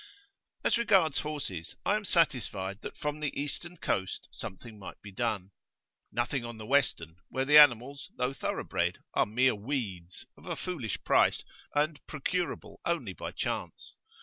As 0.63 0.79
regards 0.79 1.19
horses, 1.19 1.75
I 1.85 1.95
am 1.95 2.05
satisfied 2.05 2.81
that 2.81 2.97
from 2.97 3.19
the 3.19 3.39
Eastern 3.39 3.77
coast 3.77 4.27
something 4.31 4.79
might 4.79 4.99
be 5.03 5.11
done 5.11 5.51
nothing 6.11 6.43
on 6.43 6.57
the 6.57 6.65
Western, 6.65 7.17
where 7.29 7.45
the 7.45 7.59
animals, 7.59 8.09
though 8.17 8.33
thorough 8.33 8.63
bred, 8.63 8.97
are 9.13 9.27
mere 9.27 9.53
"weeds," 9.53 10.25
of 10.35 10.47
a 10.47 10.55
foolish 10.55 11.03
price 11.03 11.43
and 11.75 12.03
procurable 12.07 12.81
only 12.83 13.13
by 13.13 13.31
chance. 13.31 13.95